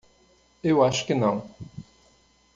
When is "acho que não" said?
0.83-1.47